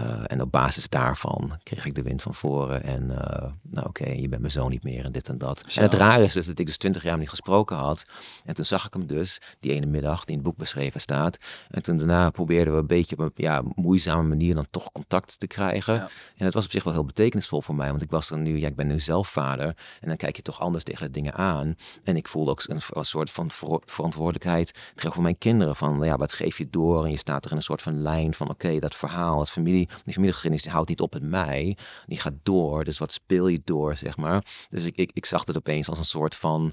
[0.00, 2.82] Uh, en op basis daarvan kreeg ik de wind van voren.
[2.82, 3.16] En uh,
[3.62, 5.64] nou oké, okay, je bent mijn zoon niet meer en dit en dat.
[5.66, 5.80] Zo.
[5.80, 8.04] En het raar is dus dat ik dus twintig jaar niet gesproken had.
[8.44, 11.38] En toen zag ik hem dus, die ene middag, die in het boek beschreven staat.
[11.70, 15.38] En toen daarna probeerden we een beetje op een ja, moeizame manier dan toch contact
[15.38, 15.94] te krijgen.
[15.94, 16.08] Ja.
[16.36, 17.90] En het was op zich wel heel betekenisvol voor mij.
[17.90, 19.76] Want ik was dan nu, ja, ik ben nu zelf vader.
[20.00, 21.74] En dan kijk je toch anders tegen de dingen aan.
[22.04, 25.76] En ik voelde ook een, een soort van ver verantwoordelijkheid tegenover mijn kinderen.
[25.76, 27.04] Van ja, wat geef je door?
[27.04, 29.50] En je staat er in een soort van lijn van oké, okay, dat verhaal, het
[29.50, 31.76] familie die familiegeschiedenis houdt niet op met mij.
[32.06, 32.84] Die gaat door.
[32.84, 34.44] Dus wat speel je door, zeg maar.
[34.70, 36.72] Dus ik, ik, ik zag het opeens als een soort van...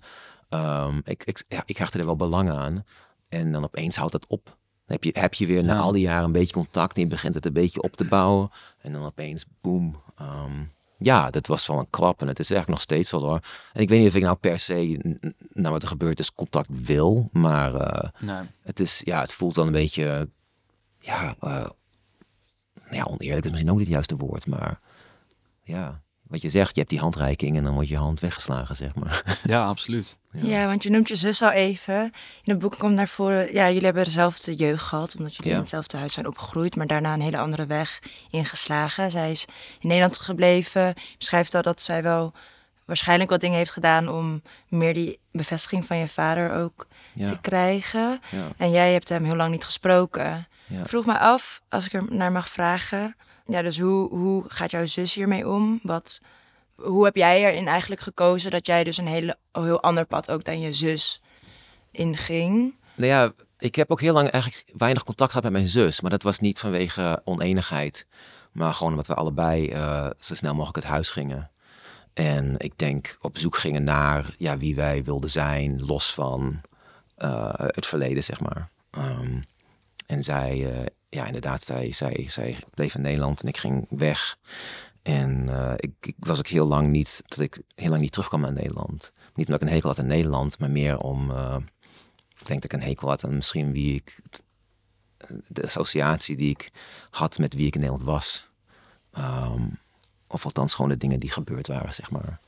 [0.49, 2.83] Um, ik, ik, ja, ik hechtte er wel belang aan.
[3.29, 4.45] En dan opeens houdt het op.
[4.45, 6.95] Dan heb je, heb je weer na al die jaren een beetje contact.
[6.95, 8.49] En je begint het een beetje op te bouwen.
[8.81, 10.01] En dan opeens, boem.
[10.21, 12.21] Um, ja, dat was wel een klap.
[12.21, 13.39] En het is eigenlijk nog steeds wel hoor.
[13.73, 14.99] En ik weet niet of ik nou per se,
[15.53, 17.29] nou wat er gebeurt is, contact wil.
[17.31, 18.45] Maar uh, Nee.
[18.63, 20.29] het is, ja, het voelt dan een beetje...
[20.99, 21.65] Ja, uh,
[22.91, 24.79] ja, oneerlijk is misschien ook niet het juiste woord, maar
[25.63, 28.95] ja, wat je zegt, je hebt die handreiking en dan wordt je hand weggeslagen, zeg
[28.95, 29.23] maar.
[29.43, 30.17] Ja, absoluut.
[30.31, 30.47] Ja.
[30.47, 30.65] ja.
[30.65, 32.03] want je noemt je zus al even.
[32.43, 35.55] In het boek komt naar voren, ja, jullie hebben dezelfde jeugd gehad, omdat jullie Ja.
[35.55, 37.99] in hetzelfde huis zijn opgegroeid, maar daarna een hele andere weg
[38.29, 39.11] ingeslagen.
[39.11, 39.45] Zij is
[39.79, 40.85] in Nederland gebleven.
[40.87, 42.33] Je beschrijft al dat zij wel
[42.85, 47.27] waarschijnlijk wat dingen heeft gedaan om meer die bevestiging van je vader ook Ja.
[47.27, 48.21] te krijgen.
[48.31, 48.47] Ja.
[48.57, 50.47] En jij hebt hem heel lang niet gesproken.
[50.71, 50.85] Ja.
[50.85, 53.15] Vroeg me af, als ik er naar mag vragen.
[53.45, 55.79] Ja, dus hoe, hoe gaat jouw zus hiermee om?
[55.83, 56.21] Wat,
[56.75, 60.43] hoe heb jij erin eigenlijk gekozen dat jij dus een hele, heel ander pad ook
[60.43, 61.21] dan je zus
[61.91, 62.75] inging?
[62.95, 66.11] Nou ja, ik heb ook heel lang eigenlijk weinig contact gehad met mijn zus, maar
[66.11, 68.07] dat was niet vanwege oneenigheid,
[68.51, 71.51] maar gewoon omdat we allebei uh, zo snel mogelijk het huis gingen.
[72.13, 76.61] En ik denk op zoek gingen naar ja, wie wij wilden zijn, los van
[77.17, 78.69] uh, het verleden, zeg maar.
[78.97, 79.43] Um,
[80.11, 84.37] en zij, uh, ja, inderdaad, zij, zij, zij bleef in Nederland en ik ging weg.
[85.01, 88.41] En uh, ik, ik, was ook heel lang niet, dat ik heel lang niet terugkwam
[88.41, 89.11] naar Nederland.
[89.33, 91.55] Niet omdat ik een hekel had aan Nederland, maar meer om, uh,
[92.39, 94.19] ik denk dat ik een hekel had aan misschien wie ik,
[95.47, 96.69] de associatie die ik
[97.09, 98.49] had met wie ik in Nederland was.
[99.17, 99.79] Um,
[100.27, 102.39] of althans gewoon de dingen die gebeurd waren, zeg maar.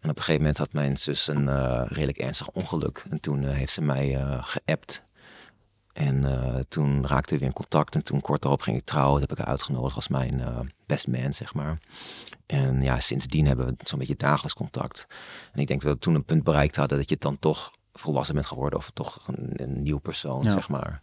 [0.00, 3.04] En op een gegeven moment had mijn zus een redelijk ernstig ongeluk.
[3.10, 5.06] En toen heeft ze mij geappt.
[5.98, 7.94] En uh, toen raakte we weer in contact.
[7.94, 9.20] En toen kort daarop ging ik trouwen.
[9.20, 11.78] Dat heb ik haar uitgenodigd als mijn uh, best man, zeg maar.
[12.46, 15.06] En ja, sindsdien hebben we zo'n beetje dagelijks contact.
[15.52, 18.34] En ik denk dat we toen een punt bereikt hadden dat je dan toch volwassen
[18.34, 18.78] bent geworden.
[18.78, 21.02] Of toch een, een nieuw persoon, zeg maar.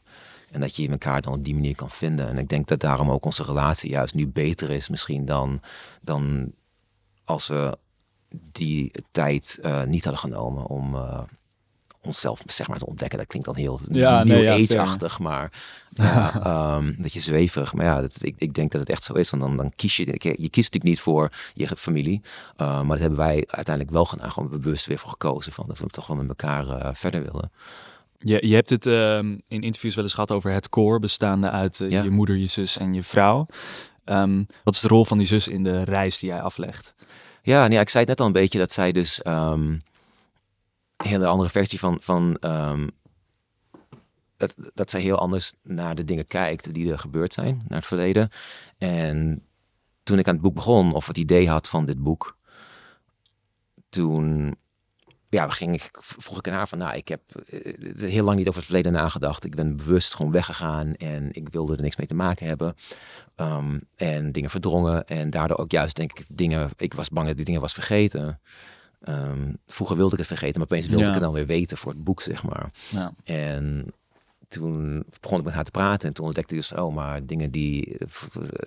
[0.51, 2.27] En dat je elkaar dan op die manier kan vinden.
[2.27, 5.62] En ik denk dat daarom ook onze relatie juist nu beter is misschien dan,
[6.01, 6.53] dan
[7.23, 7.77] als we
[8.51, 10.95] die tijd uh, niet hadden genomen om
[12.05, 13.17] onszelf zeg maar te ontdekken.
[13.17, 15.51] Dat klinkt dan heel ja, nee, age-achtig, maar
[15.89, 16.33] ja,
[16.75, 17.73] um, een beetje zweverig.
[17.73, 19.29] Maar ja, dat, ik, ik denk dat het echt zo is.
[19.29, 22.21] Want dan, dan kies je, je kiest natuurlijk niet voor je familie.
[22.61, 24.31] Uh, maar dat hebben wij uiteindelijk wel gedaan.
[24.31, 25.51] Gewoon bewust weer voor gekozen.
[25.51, 27.51] Van dat we toch wel met elkaar verder willen.
[28.19, 31.81] Je, je hebt het um, in interviews wel eens gehad over het koor, bestaande uit
[31.87, 32.03] ja.
[32.03, 33.47] je moeder, je zus en je vrouw.
[34.05, 36.93] Um, wat is de rol van die zus in de reis die jij aflegt?
[37.41, 39.81] Ja, nee, ik zei het net al een beetje dat zij dus um,
[41.03, 42.38] hele andere versie van, van
[44.38, 47.88] dat, dat zij heel anders naar de dingen kijkt die er gebeurd zijn, naar het
[47.88, 48.29] verleden.
[48.77, 49.45] En
[50.03, 52.38] toen ik aan het boek begon, of het idee had van dit boek,
[53.89, 54.55] toen
[55.29, 58.47] ja, ging ik, vroeg ik aan haar van, nou, ik heb uh, heel lang niet
[58.47, 59.45] over het verleden nagedacht.
[59.45, 62.75] Ik ben bewust gewoon weggegaan en ik wilde er niks mee te maken hebben.
[63.36, 67.36] Um, en dingen verdrongen en daardoor ook juist, denk ik, dingen, ik was bang dat
[67.36, 68.39] die dingen was vergeten.
[69.09, 71.91] Um, vroeger wilde ik het vergeten, maar opeens wilde ik het dan weer weten voor
[71.91, 72.71] het boek, zeg maar.
[72.89, 73.13] Ja.
[73.23, 73.93] En
[74.59, 77.51] toen begon ik met haar te praten en toen ontdekte ik dus, oh, maar dingen
[77.51, 77.97] die,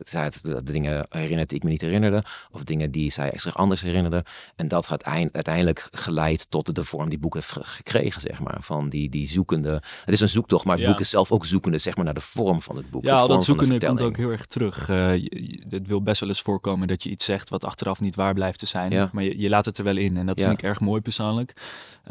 [0.03, 3.83] zij de dingen herinnerde die ik me niet herinnerde, of dingen die zij zich anders
[3.83, 4.24] herinnerde.
[4.57, 8.88] En dat had uiteindelijk geleid tot de vorm die boek heeft gekregen, zeg maar, van
[8.88, 9.83] die, die zoekende.
[10.05, 12.20] Het is een zoektocht, maar het boek is zelf ook zoekende, zeg maar, naar de
[12.20, 13.05] vorm van het boek.
[13.05, 14.88] Ja, dat zoekende komt ook heel erg terug.
[14.88, 15.29] Uh,
[15.68, 18.59] het wil best wel eens voorkomen dat je iets zegt wat achteraf niet waar blijft
[18.59, 19.11] te zijn, ja.
[19.12, 21.53] maar je, je, laat het er wel in en dat vind ik erg mooi persoonlijk.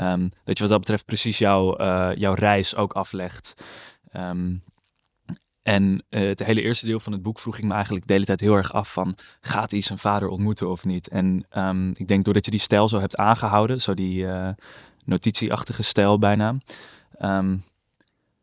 [0.02, 3.54] Um, dat je wat dat betreft precies jouw, uh, jouw reis ook aflegt.
[4.14, 4.64] Um,
[5.62, 8.26] en uh, het hele eerste deel van het boek vroeg ik me eigenlijk de hele
[8.26, 11.08] tijd heel erg af van, gaat hij zijn vader ontmoeten of niet?
[11.08, 14.50] En um, ik denk doordat je die stijl zo hebt aangehouden, zo die uh,
[15.06, 16.56] notitieachtige stijl bijna,
[17.22, 17.64] um,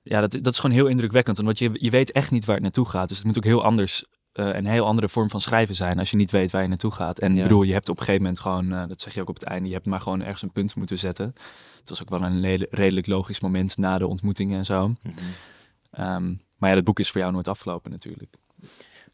[0.04, 1.38] ja, dat, dat is gewoon heel indrukwekkend.
[1.38, 3.08] Want je, je weet echt niet waar het naartoe gaat.
[3.08, 6.10] Dus het moet ook heel anders, uh, een heel andere vorm van schrijven zijn als
[6.10, 7.18] je niet weet waar je naartoe gaat.
[7.18, 7.36] En ja.
[7.36, 9.44] ik bedoel, je hebt op een gegeven moment gewoon, dat zeg je ook op het
[9.44, 11.34] einde, je hebt maar gewoon ergens een punt moeten zetten.
[11.80, 14.88] Het was ook wel een redelijk logisch moment na de ontmoetingen en zo.
[14.88, 16.04] Mm -hmm.
[16.04, 18.36] Um, maar ja, het boek is voor jou nooit afgelopen natuurlijk.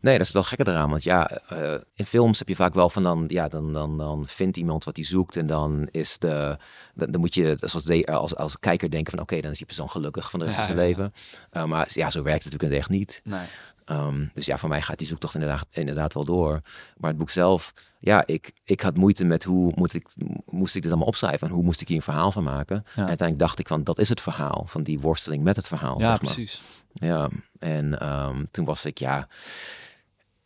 [0.01, 0.91] Nee, dat is wel gekker eraan.
[0.91, 4.27] Want ja, uh, in films heb je vaak wel van dan, ja, dan, dan, dan
[4.27, 5.37] vindt iemand wat hij zoekt.
[5.37, 6.59] En dan is de,
[6.95, 9.91] dan, dan moet je als, als, als kijker denken van oké, dan is die persoon
[9.91, 11.13] gelukkig van de rest van zijn ja, leven.
[11.53, 13.21] Uh, maar ja, zo werkt het natuurlijk echt niet.
[13.25, 13.47] Nee.
[13.91, 16.61] Um, dus ja, voor mij gaat die zoektocht inderdaad, inderdaad wel door.
[16.97, 20.09] Maar het boek zelf, ja, ik, ik had moeite met hoe moet ik,
[20.45, 22.77] moest ik dit allemaal opschrijven en hoe moest ik hier een verhaal van maken.
[22.77, 22.93] Ja.
[22.93, 25.99] En uiteindelijk dacht ik van, dat is het verhaal, van die worsteling met het verhaal.
[25.99, 26.33] Ja, zeg maar.
[26.33, 26.63] precies.
[26.93, 29.29] Ja, en um, toen was ik, ja,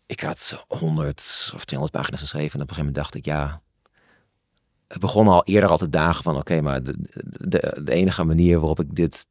[0.06, 3.62] ik had 100 of 200 pagina's geschreven en op een gegeven moment dacht ik, ja,
[4.88, 6.94] het begon al eerder al te dagen van, oké, okay, maar de,
[7.48, 9.26] de, de enige manier waarop ik dit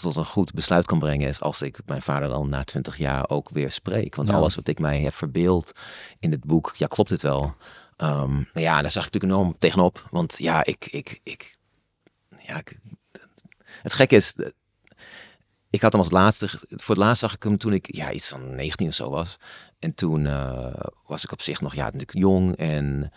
[0.00, 3.28] tot een goed besluit kan brengen is als ik mijn vader dan na twintig jaar
[3.28, 4.14] ook weer spreek.
[4.14, 4.34] Want ja.
[4.34, 5.72] alles wat ik mij heb verbeeld
[6.18, 7.54] in het boek, ja, klopt het wel.
[7.96, 10.06] Um, nou ja, daar zag ik natuurlijk enorm tegenop.
[10.10, 11.58] Want ja, ik, ik, ik,
[12.38, 12.78] ja, ik,
[13.82, 14.34] het gekke is,
[15.70, 18.28] ik had hem als laatste, voor het laatst zag ik hem toen ik ja, iets
[18.28, 19.36] van 19 of zo was.
[19.78, 20.74] En toen uh,
[21.06, 23.12] was ik op zich nog ja, natuurlijk jong en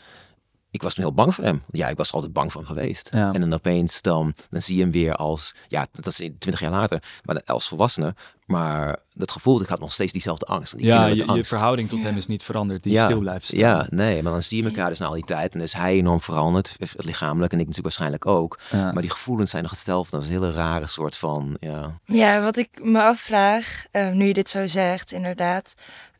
[0.72, 1.62] ik was toen heel bang voor hem.
[1.72, 3.10] Ja, ik was altijd bang voor hem geweest.
[3.14, 3.34] Ja.
[3.34, 6.72] En dan opeens dan, dan zie je hem weer als, ja, dat is twintig jaar
[6.72, 8.16] later, maar als volwassene.
[8.46, 10.78] Maar dat gevoel, ik had nog steeds diezelfde angst.
[10.78, 11.36] Die ja, je, angst.
[11.36, 13.60] je, verhouding tot hem is niet veranderd, die ja, stil blijft staan.
[13.60, 15.56] Ja, nee, maar dan zie je elkaar dus na al die tijd.
[15.56, 18.60] En is hij enorm veranderd, lichamelijk en ik natuurlijk waarschijnlijk ook.
[18.72, 18.92] Ja.
[18.92, 20.12] Maar die gevoelens zijn nog hetzelfde.
[20.12, 22.00] Dat is een hele rare soort van, ja.
[22.06, 25.74] Ja, wat ik me afvraag, uh, nu je dit zo zegt, inderdaad.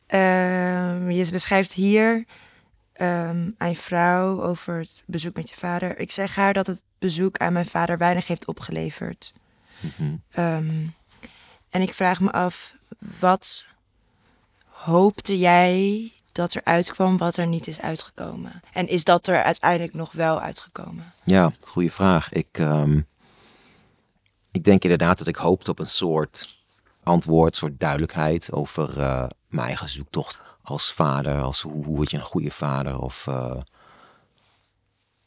[0.08, 2.24] Uh, je beschrijft hier
[3.00, 5.98] um, aan je vrouw over het bezoek met je vader.
[5.98, 9.32] Ik zeg haar dat het bezoek aan mijn vader weinig heeft opgeleverd.
[9.80, 10.22] Mm -hmm.
[10.44, 10.94] um,
[11.70, 12.76] en ik vraag me af,
[13.20, 13.64] wat
[14.66, 18.60] hoopte jij dat er uitkwam wat er niet is uitgekomen?
[18.72, 21.04] En is dat er uiteindelijk nog wel uitgekomen?
[21.24, 22.32] Ja, goede vraag.
[22.32, 23.06] Ik, um,
[24.50, 26.60] ik denk inderdaad dat ik hoopte op een soort
[27.02, 32.22] antwoord, soort duidelijkheid over uh, mijn eigen zoektocht als vader, als hoe, word je een
[32.22, 32.98] goede vader?
[32.98, 33.60] Of uh,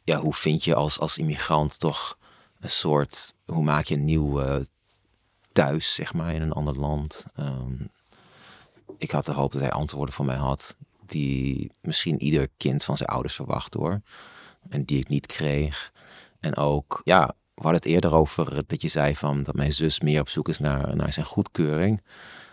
[0.04, 2.18] ja, hoe vind je als, als immigrant toch
[2.60, 4.56] een soort, hoe maak je een nieuw uh,
[5.52, 7.26] thuis, zeg maar, in een ander land?
[7.40, 7.90] Um,
[8.98, 12.98] ik had de hoop dat hij antwoorden voor mij had, die misschien ieder kind van
[12.98, 14.02] zijn ouders verwacht hoor.
[14.70, 15.92] En die ik niet kreeg.
[16.40, 20.00] En ook, ja, we hadden het eerder over dat je zei van dat mijn zus
[20.00, 22.02] meer op zoek is naar, naar zijn goedkeuring.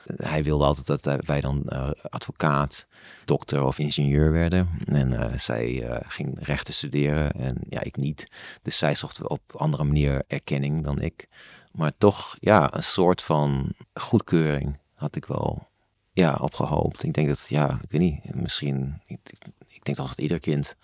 [0.06, 2.86] Hij wilde altijd dat wij dan uh, advocaat,
[3.24, 4.68] dokter of ingenieur werden.
[4.86, 8.26] En uh, zij uh, ging rechten studeren en ja, ik niet.
[8.62, 11.28] Dus zij zocht op andere manier erkenning dan ik.
[11.72, 15.68] Maar toch, ja, een soort van goedkeuring had ik wel
[16.12, 17.02] ja, opgehoopt.
[17.02, 19.18] Ik denk dat, ja, ik weet niet, misschien, ik,
[19.66, 20.76] ik denk toch dat ieder kind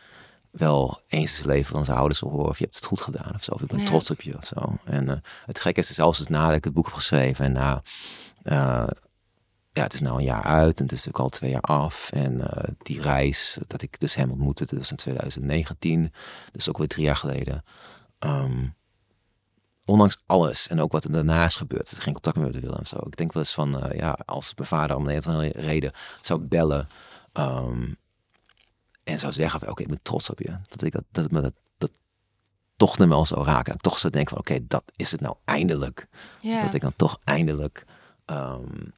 [0.50, 3.00] wel eens in zijn leven van zijn ouders wil horen of je hebt het goed
[3.00, 3.52] gedaan of zo.
[3.52, 3.84] Of ik ben Ja.
[3.84, 4.76] trots op je of zo.
[4.84, 7.82] En eh, het gekke is zelfs dus nadat ik het boek heb geschreven en na,
[8.42, 8.88] eh,
[9.78, 12.10] ja, het is nou een jaar uit en het is natuurlijk al twee jaar af.
[12.12, 16.12] En eh, die reis dat ik dus hem ontmoette, dat was in 2019,
[16.52, 17.64] dus ook weer drie jaar geleden.
[18.18, 18.66] Ehm,
[19.84, 22.96] ondanks alles en ook wat er daarna is gebeurd, geen contact meer willen en zo.
[22.96, 25.92] Ik denk wel eens van, eh, ja, als mijn vader om een of andere reden
[26.20, 26.88] zou bellen
[27.32, 27.92] ehm,
[29.04, 30.58] en zou zeggen oké, ik ben trots op je.
[30.68, 31.90] Dat ik dat, dat me dat, dat
[32.76, 33.78] toch nog wel zou raken.
[33.78, 36.08] Toch zou denken van, oké, dat is het nou eindelijk.
[36.42, 37.84] Dat ik dan toch eindelijk
[38.24, 38.88] ehm,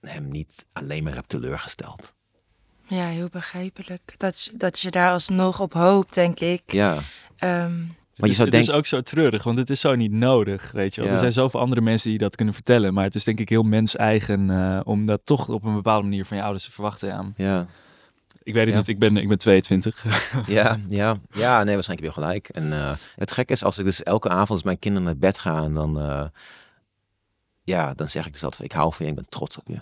[0.00, 2.14] hem niet alleen maar heb teleurgesteld.
[2.86, 4.14] ja, heel begrijpelijk.
[4.16, 6.62] Dat, je- dat je daar alsnog op hoopt, denk ik.
[6.66, 6.98] Ja,
[7.36, 7.78] Ehm,
[8.16, 10.70] maar je zou het is denken, ook zo treurig, want het is zo niet nodig,
[10.72, 11.08] weet je wel.
[11.10, 11.14] Ja.
[11.14, 13.62] Er zijn zoveel andere mensen die dat kunnen vertellen, maar het is denk ik heel
[13.62, 17.08] mens-eigen eh, om dat toch op een bepaalde manier van je ouders te verwachten.
[17.08, 17.24] Ja.
[17.36, 17.66] ja,
[18.42, 18.78] Ik weet het Ja.
[18.78, 20.04] niet, ik ben, ik ben 22.
[20.46, 22.48] ja, ja, ja, nee, waarschijnlijk heb je gelijk.
[22.48, 25.38] En eh, het gekke is, als ik dus elke avond als mijn kinderen naar bed
[25.38, 26.24] gaan, dan, eh,
[27.64, 29.78] ja, dan zeg ik dus altijd, ik hou van je, ik ben trots op je.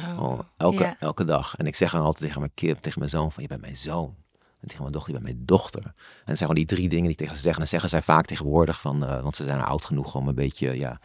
[0.00, 0.96] Oh, Oh, elke, ja.
[1.00, 1.56] elke dag.
[1.56, 3.76] En ik zeg dan altijd tegen mijn kind, tegen mijn zoon van, je bent mijn
[3.76, 4.14] zoon.
[4.60, 5.82] En tegen mijn dochter, je bent mijn dochter.
[5.84, 5.92] En
[6.24, 7.52] dat zijn gewoon die drie dingen die ik tegen ze zeg.
[7.52, 10.34] En dan zeggen zij vaak tegenwoordig van, eh, want ze zijn oud genoeg om een
[10.34, 11.00] beetje, ja,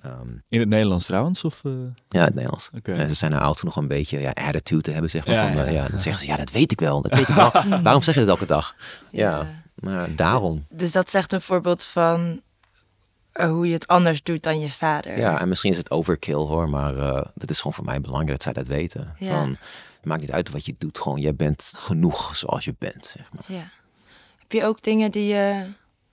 [0.00, 1.44] ehm, In het Nederlands trouwens?
[1.44, 1.72] Of, eh,
[2.08, 2.70] ja, het Nederlands.
[2.76, 2.92] Oké.
[2.92, 5.34] En ze zijn er oud genoeg om een beetje ja, attitude te hebben, zeg maar.
[5.34, 5.82] Ja, van, ja, eh, ja.
[5.82, 7.50] ja, dan zeggen ze, ja, dat weet ik wel, dat weet ik wel.
[7.82, 8.74] Waarom zeg je dat elke dag?
[9.10, 10.66] Ja, maar daarom.
[10.68, 12.40] Dus dat is echt een voorbeeld van
[13.42, 15.18] hoe je het anders doet dan je vader.
[15.18, 18.32] Ja, en misschien is het overkill hoor, maar eh dat is gewoon voor mij belangrijk
[18.32, 19.14] dat zij dat weten.
[19.18, 19.28] Ja.
[19.28, 19.48] Van,
[19.96, 23.28] het maakt niet uit wat je doet, gewoon jij bent genoeg zoals je bent, zeg
[23.32, 23.58] maar.
[23.58, 23.68] Ja.
[24.38, 25.66] Heb je ook dingen die je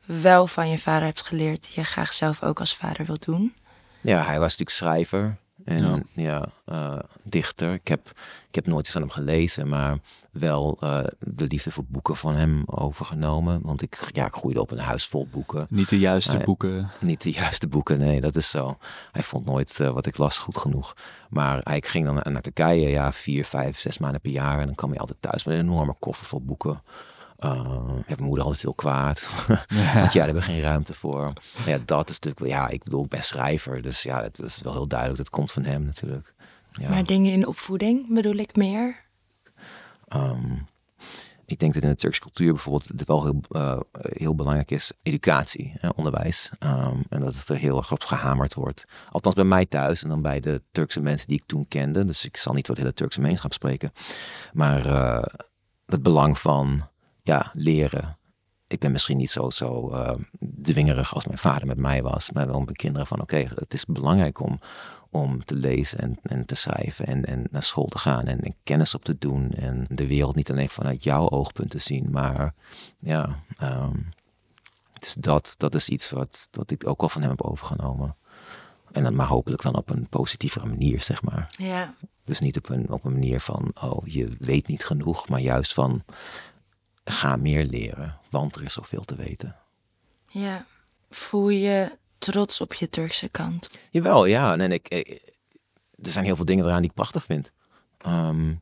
[0.06, 3.56] wel van je vader hebt geleerd, die je graag zelf ook als vader wilt doen?
[4.02, 6.02] Ja, hij was natuurlijk schrijver en Ja.
[6.14, 6.48] ja.
[6.66, 7.74] eh, dichter.
[7.74, 8.10] Ik heb,
[8.48, 9.98] ik heb nooit iets van hem gelezen, maar
[10.32, 13.60] wel eh, de liefde voor boeken van hem overgenomen.
[13.64, 15.68] Want ik, ja, ik groeide op in een huis vol boeken.
[15.70, 16.90] niet de juiste boeken.
[17.00, 18.78] Niet de juiste boeken, nee, dat is zo.
[19.12, 20.94] Hij vond nooit eh, wat ik las goed genoeg.
[21.30, 24.60] Maar hij ging dan naar, naar Turkije, ja, vier, vijf, zes maanden per jaar.
[24.60, 26.82] En dan kwam hij altijd thuis met een enorme koffer vol boeken.
[27.44, 29.30] Uh, ik heb mijn moeder altijd heel kwaad.
[29.48, 31.34] Want ja, daar hebben we geen ruimte voor.
[31.58, 33.82] Maar ja, dat is natuurlijk, wel- ja, ik bedoel, ik ben schrijver.
[33.82, 35.20] Dus ja, het is wel heel duidelijk.
[35.20, 36.34] Dat komt van hem natuurlijk.
[36.72, 36.90] Ja.
[36.90, 39.06] Maar dingen in opvoeding bedoel ik meer?
[40.08, 40.54] Ehm,
[41.46, 44.92] ik denk dat in de Turkse cultuur bijvoorbeeld het wel heel, eh, heel belangrijk is
[45.04, 46.52] educatie, hè, onderwijs.
[46.60, 48.86] Ehm, en dat het er heel erg op gehamerd wordt.
[49.10, 52.06] Althans bij mij thuis en dan bij de Turkse mensen die ik toen kende.
[52.06, 53.92] Dus ik zal niet voor de hele Turkse gemeenschap spreken.
[54.54, 55.24] Maar eh,
[55.86, 56.90] het belang van
[57.32, 58.18] ja, leren.
[58.68, 60.16] Ik ben misschien niet zo, zo eh,
[60.62, 62.32] dwingerig als mijn vader met mij was.
[62.32, 64.60] Maar wel met mijn kinderen van oké, het is belangrijk om,
[65.10, 68.56] om te lezen en, en te schrijven en, en naar school te gaan en, en
[68.64, 72.54] kennis op te doen en de wereld niet alleen vanuit jouw oogpunt te zien, maar
[72.98, 73.98] ja, ehm,
[75.00, 78.16] dus dat, dat is iets wat, wat ik ook wel van hem heb overgenomen.
[78.92, 81.54] En dan maar hopelijk dan op een positievere manier, zeg maar.
[81.58, 81.96] Ja.
[82.24, 85.74] Dus niet op een, op een manier van, oh, je weet niet genoeg, maar juist
[85.74, 86.04] van,
[87.04, 89.56] ga meer leren, want er is zoveel te weten.
[90.28, 90.66] Ja.
[91.10, 93.70] Voel je trots op je Turkse kant?
[93.92, 94.58] Jawel, ja.
[94.58, 95.30] En ik, ik-
[96.02, 97.52] er zijn heel veel dingen eraan die ik prachtig vind.
[97.98, 98.54] Ehm,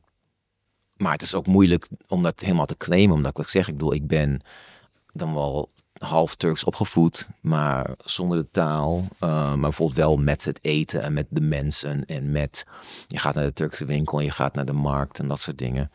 [0.96, 3.16] maar het is ook moeilijk om dat helemaal te claimen.
[3.16, 4.40] Omdat ik wat ik zeg, ik bedoel, ik ben
[5.12, 9.08] dan wel half Turks opgevoed, maar zonder de taal.
[9.18, 12.04] eh, maar bijvoorbeeld wel met het eten en met de mensen.
[12.06, 12.66] En met,
[13.06, 15.58] je gaat naar de Turkse winkel en je gaat naar de markt en dat soort
[15.58, 15.90] dingen.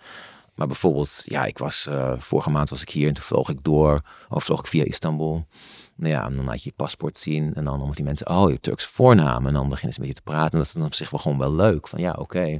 [0.56, 3.64] Maar bijvoorbeeld, ja, ik was, eh, vorige maand was ik hier en toen vloog ik
[3.64, 5.48] door, of vloog ik via Istanbul.
[5.96, 8.52] Nou ja, en dan laat je je paspoort zien en dan moeten die mensen, oh,
[8.52, 9.48] je Turks voornaam.
[9.48, 10.52] En dan beginnen ze met je te praten.
[10.52, 11.88] En dat is dan op zich wel gewoon wel leuk.
[11.88, 12.60] Van ja, oké.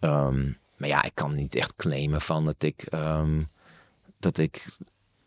[0.00, 3.42] Ehm, maar ja, ik kan niet echt claimen van dat ik, ehm,
[4.18, 4.66] dat ik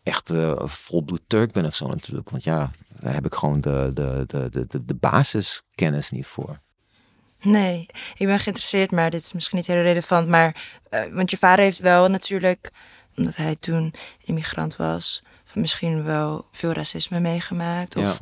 [0.02, 2.30] echt eh volbloed Turk ben of zo natuurlijk.
[2.30, 2.70] Want ja,
[3.00, 6.60] daar heb ik gewoon de, de, de, de, de basiskennis niet voor.
[7.42, 10.28] Nee, ik ben geïnteresseerd, maar dit is misschien niet heel relevant.
[10.28, 12.70] Maar, eh, want je vader heeft wel natuurlijk,
[13.16, 17.96] omdat hij toen immigrant was, van misschien wel veel racisme meegemaakt.
[17.96, 18.18] Of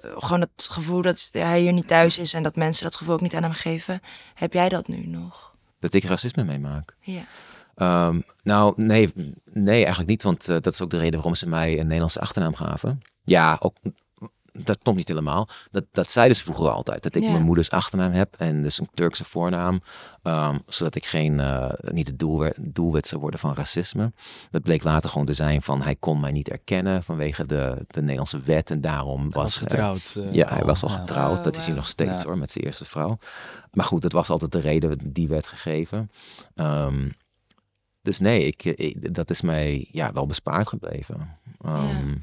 [0.00, 3.14] eh, gewoon het gevoel dat hij hier niet thuis is en dat mensen dat gevoel
[3.14, 4.00] ook niet aan hem geven.
[4.34, 5.54] Heb jij dat nu nog?
[5.80, 6.94] Dat ik racisme meemaak.
[7.00, 7.22] Ja.
[7.74, 9.12] Ehm, nou, nee,
[9.44, 10.22] nee, eigenlijk niet.
[10.22, 13.00] Want eh, dat is ook de reden waarom ze mij een Nederlandse achternaam gaven.
[13.24, 13.74] Ja, ook
[14.64, 15.48] dat klopt niet helemaal.
[15.70, 17.02] Dat, dat zeiden ze vroeger altijd.
[17.02, 17.30] Dat ik Ja.
[17.30, 19.82] mijn moeders achternaam heb en dus een Turkse voornaam.
[20.22, 24.12] ehm, zodat ik geen, eh, niet het doelwit, doelwit zou worden van racisme.
[24.50, 28.00] Dat bleek later gewoon te zijn van hij kon mij niet erkennen vanwege de, de
[28.00, 28.70] Nederlandse wet.
[28.70, 30.14] En daarom Hij was, was er- getrouwd.
[30.16, 30.94] eh, ja, hij was al ja.
[30.96, 31.38] getrouwd.
[31.38, 32.28] Oh, dat is hij nog steeds Ja.
[32.28, 33.18] hoor, met zijn eerste vrouw.
[33.72, 36.10] Maar goed, dat was altijd de reden die werd gegeven.
[36.54, 37.08] Ehm,
[38.02, 41.38] dus nee, ik, ik- dat is mij ja, wel bespaard gebleven.
[41.60, 42.14] Ehm,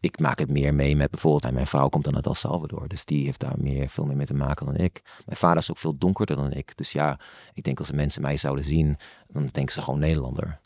[0.00, 2.88] Ik maak het meer mee met bijvoorbeeld, en mijn vrouw komt dan uit El Salvador.
[2.88, 5.02] Dus die heeft daar meer, veel meer mee te maken dan ik.
[5.26, 6.76] Mijn vader is ook veel donkerder dan ik.
[6.76, 7.18] Dus ja,
[7.54, 8.96] ik denk als de mensen mij zouden zien,
[9.28, 10.60] dan denken ze gewoon Nederlander.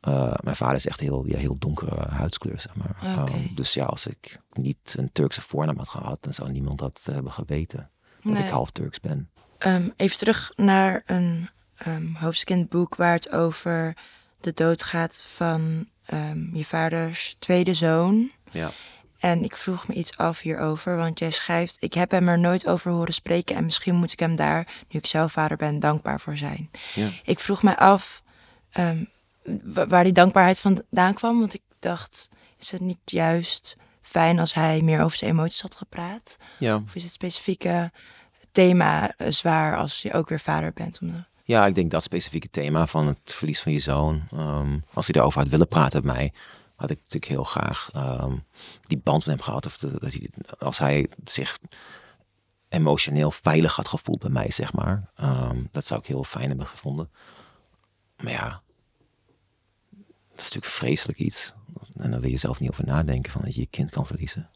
[0.00, 2.96] Eh, mijn vader is echt heel, ja, heel donkere huidskleur, zeg maar.
[3.02, 7.04] Ehm, dus ja, als ik niet een Turkse voornaam had gehad, dan zou niemand dat
[7.06, 7.90] eh, hebben geweten.
[8.22, 8.42] Dat Nee.
[8.42, 9.30] ik half Turks ben.
[9.58, 13.96] Ehm, even terug naar een ehm, hoofdstuk in het boek waar het over
[14.40, 15.88] de dood gaat van
[16.52, 18.30] je vaders tweede zoon.
[18.52, 18.70] Ja.
[19.18, 22.66] En ik vroeg me iets af hierover, want jij schrijft: Ik heb hem er nooit
[22.66, 26.20] over horen spreken en misschien moet ik hem daar, nu ik zelf vader ben, dankbaar
[26.20, 26.70] voor zijn.
[26.94, 27.10] Ja.
[27.24, 28.22] Ik vroeg me af
[28.70, 29.04] ehm,
[29.62, 34.54] wa- waar die dankbaarheid vandaan kwam, want ik dacht: Is het niet juist fijn als
[34.54, 36.36] hij meer over zijn emoties had gepraat?
[36.58, 36.76] Ja.
[36.86, 37.92] Of is het specifieke
[38.52, 40.98] thema eh, zwaar als je ook weer vader bent?
[41.00, 41.24] Om de...
[41.44, 44.22] ja, ik denk dat specifieke thema van het verlies van je zoon.
[44.32, 46.32] ehm, als hij daarover had willen praten met mij,
[46.78, 48.36] had ik natuurlijk heel graag ehm,
[48.82, 49.66] die band met hem gehad.
[49.66, 51.58] Of dat, dat hij, als hij zich
[52.68, 55.10] emotioneel veilig had gevoeld bij mij, zeg maar.
[55.14, 57.10] Ehm, dat zou ik heel fijn hebben gevonden.
[58.16, 58.62] Maar ja,
[60.30, 61.54] het is natuurlijk vreselijk iets.
[61.96, 64.50] En daar wil je zelf niet over nadenken van dat je je kind kan verliezen.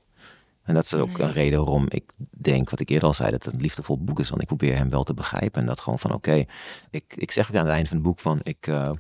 [0.63, 1.27] En dat is ook Nee.
[1.27, 4.21] een reden waarom ik denk, wat ik eerder al zei, dat het een liefdevol boek
[4.21, 4.29] is.
[4.29, 5.61] Want ik probeer hem wel te begrijpen.
[5.61, 6.45] En dat gewoon van, oké,
[6.91, 8.93] ik, ik zeg ook aan het eind van het boek van, ik, eh,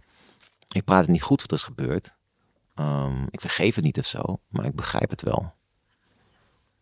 [0.68, 2.14] ik praat het niet goed wat er is gebeurd.
[2.74, 5.52] Ehm, ik vergeef het niet of zo, maar ik begrijp het wel.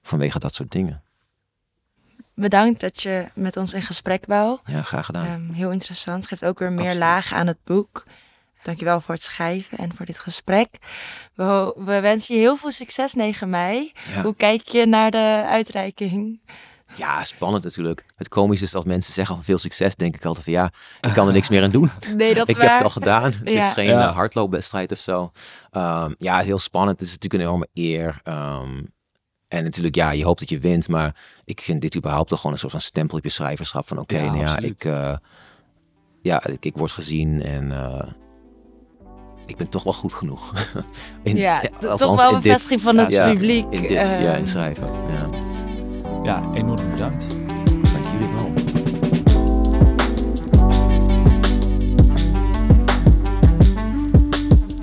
[0.03, 1.03] Vanwege dat soort dingen.
[2.35, 4.59] Bedankt dat je met ons in gesprek wou.
[4.65, 5.27] Ja, graag gedaan.
[5.27, 6.27] Ehm, heel interessant.
[6.27, 7.03] Geeft ook weer meer Absoluut.
[7.03, 8.05] lagen aan het boek.
[8.63, 10.69] Dankjewel voor het schrijven en voor dit gesprek.
[11.35, 13.93] We, we wensen je heel veel succes 9 mei.
[14.15, 14.23] Ja.
[14.23, 16.41] Hoe kijk je naar de uitreiking?
[16.95, 18.05] Ja, spannend natuurlijk.
[18.17, 21.13] Het komische is als mensen zeggen van veel succes, denk ik altijd van ja, ik
[21.13, 21.91] kan er niks meer aan doen.
[22.17, 23.23] Nee, dat is ik heb het al gedaan.
[23.33, 23.67] Het Ja.
[23.67, 24.09] is geen Ja.
[24.09, 25.31] eh, hardloopwedstrijd of zo.
[25.71, 26.99] Ehm, ja, heel spannend.
[27.01, 28.21] Het is natuurlijk een enorme eer.
[28.25, 28.83] Ehm,
[29.49, 30.89] en natuurlijk, ja, je hoopt dat je wint.
[30.89, 33.89] Maar ik vind dit überhaupt toch gewoon een soort van stempel op je schrijverschap.
[33.89, 35.17] Van oké, Ja, nou ja, ik, eh,
[36.23, 38.09] ja ik, ik word gezien en eh,
[39.47, 40.53] ik ben toch wel goed genoeg.
[41.23, 43.65] in, Ja, althans toch wel een vestiging van het ja, publiek.
[43.71, 44.87] In dit, ja, in schrijven.
[44.87, 45.29] Ja.
[46.23, 47.27] Ja, enorm bedankt.
[47.93, 48.53] Dank jullie wel.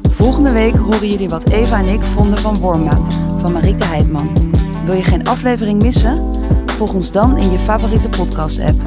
[0.09, 4.29] Volgende week horen jullie wat Eva en ik vonden van Wormbaan van Marike Heidman.
[4.85, 6.31] Wil je geen aflevering missen?
[6.65, 8.81] Volg ons dan in je favoriete podcast-app.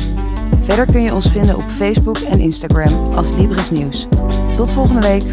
[0.60, 4.06] Verder kun je ons vinden op Facebook en Instagram als Libris Nieuws.
[4.54, 5.24] Tot volgende week.